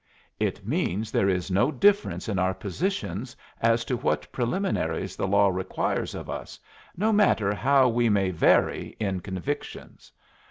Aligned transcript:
"It 0.39 0.65
means 0.65 1.11
there 1.11 1.29
is 1.29 1.51
no 1.51 1.71
difference 1.71 2.27
in 2.27 2.39
our 2.39 2.55
positions 2.55 3.35
as 3.61 3.85
to 3.85 3.95
what 3.97 4.31
preliminaries 4.31 5.15
the 5.15 5.27
law 5.27 5.49
requires 5.49 6.15
of 6.15 6.27
us, 6.27 6.57
no 6.97 7.13
matter 7.13 7.53
how 7.53 7.87
we 7.87 8.09
may 8.09 8.31
vary 8.31 8.97
in 8.99 9.19
convictions. 9.19 10.11